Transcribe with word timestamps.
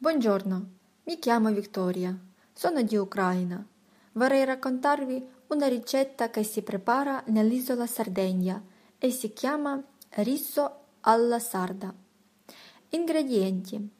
Buongiorno, 0.00 0.66
mi 1.06 1.18
chiamo 1.18 1.50
Vittoria, 1.50 2.16
sono 2.52 2.82
di 2.82 2.94
Ucraina. 2.94 3.66
Vorrei 4.12 4.44
raccontarvi 4.44 5.28
una 5.48 5.66
ricetta 5.66 6.30
che 6.30 6.44
si 6.44 6.62
prepara 6.62 7.24
nell'isola 7.26 7.84
Sardegna 7.84 8.62
e 8.96 9.10
si 9.10 9.32
chiama 9.32 9.82
riso 10.10 10.82
alla 11.00 11.40
sarda. 11.40 11.92
Ingredienti: 12.90 13.90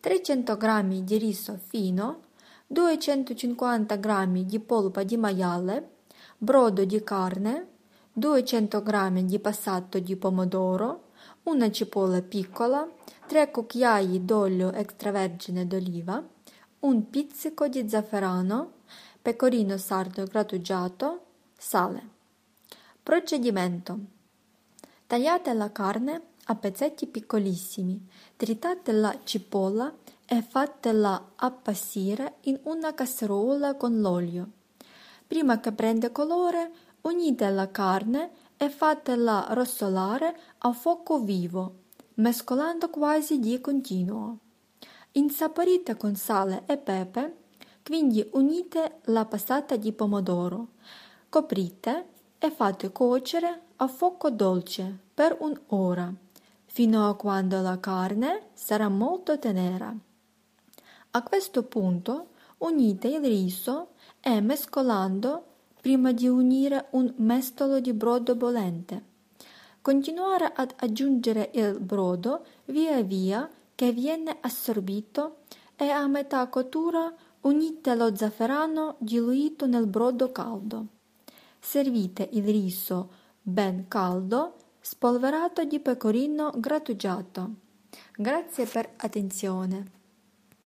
300 0.00 0.56
g 0.56 1.02
di 1.02 1.18
riso 1.18 1.60
fino, 1.62 2.20
250 2.66 3.96
g 3.96 4.44
di 4.44 4.58
polpa 4.60 5.02
di 5.02 5.18
maiale, 5.18 5.96
brodo 6.38 6.86
di 6.86 7.04
carne, 7.04 7.68
200 8.14 8.82
g 8.82 9.20
di 9.24 9.38
passato 9.38 9.98
di 9.98 10.16
pomodoro, 10.16 11.08
una 11.44 11.70
cipolla 11.70 12.22
piccola, 12.22 12.88
3 13.26 13.50
cucchiai 13.50 14.24
d'olio 14.24 14.72
extravergine 14.72 15.66
d'oliva, 15.66 16.22
un 16.80 17.10
pizzico 17.10 17.68
di 17.68 17.88
zafferano, 17.88 18.72
pecorino 19.20 19.76
sardo 19.78 20.24
grattugiato, 20.24 21.24
sale. 21.56 22.08
Procedimento. 23.02 23.98
Tagliate 25.06 25.52
la 25.54 25.70
carne 25.72 26.22
a 26.46 26.54
pezzetti 26.54 27.06
piccolissimi, 27.06 28.06
tritate 28.36 28.92
la 28.92 29.18
cipolla 29.24 29.94
e 30.26 30.42
fatela 30.42 31.32
appassire 31.36 32.36
in 32.42 32.58
una 32.64 32.92
casseruola 32.92 33.76
con 33.76 34.00
l'olio. 34.00 34.48
Prima 35.26 35.60
che 35.60 35.72
prenda 35.72 36.10
colore, 36.10 36.70
unite 37.02 37.48
la 37.50 37.70
carne 37.70 38.30
e 38.56 38.68
fatela 38.70 39.48
rossolare 39.50 40.36
a 40.58 40.72
fuoco 40.72 41.20
vivo 41.20 41.82
mescolando 42.14 42.90
quasi 42.90 43.38
di 43.38 43.60
continuo. 43.60 44.38
Insaporite 45.12 45.96
con 45.96 46.14
sale 46.14 46.64
e 46.66 46.76
pepe, 46.76 47.36
quindi 47.82 48.26
unite 48.32 49.00
la 49.06 49.24
passata 49.24 49.76
di 49.76 49.92
pomodoro, 49.92 50.68
coprite 51.28 52.06
e 52.38 52.50
fate 52.50 52.90
cuocere 52.92 53.62
a 53.76 53.88
fuoco 53.88 54.30
dolce 54.30 54.98
per 55.12 55.36
un'ora, 55.40 56.12
fino 56.66 57.08
a 57.08 57.14
quando 57.16 57.60
la 57.60 57.78
carne 57.80 58.48
sarà 58.52 58.88
molto 58.88 59.38
tenera. 59.38 59.94
A 61.10 61.22
questo 61.22 61.62
punto 61.64 62.28
unite 62.58 63.08
il 63.08 63.20
riso 63.20 63.90
e 64.20 64.40
mescolando 64.40 65.46
prima 65.84 66.12
di 66.12 66.26
unire 66.26 66.86
un 66.92 67.12
mestolo 67.16 67.78
di 67.78 67.92
brodo 67.92 68.34
bollente. 68.36 69.04
Continuare 69.82 70.50
ad 70.56 70.72
aggiungere 70.76 71.50
il 71.52 71.78
brodo 71.78 72.46
via 72.64 73.02
via 73.02 73.46
che 73.74 73.92
viene 73.92 74.34
assorbito 74.40 75.40
e 75.76 75.90
a 75.90 76.06
metà 76.06 76.48
cottura 76.48 77.12
unite 77.42 77.94
lo 77.96 78.16
zafferano 78.16 78.94
diluito 78.96 79.66
nel 79.66 79.86
brodo 79.86 80.32
caldo. 80.32 80.86
Servite 81.60 82.30
il 82.32 82.44
riso 82.44 83.10
ben 83.42 83.86
caldo, 83.86 84.54
spolverato 84.80 85.64
di 85.64 85.80
pecorino 85.80 86.50
grattugiato. 86.56 87.50
Grazie 88.16 88.64
per 88.64 88.94
attenzione. 88.96 90.03